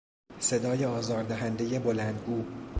[0.39, 2.45] صدای آزار دهندهی بلندگو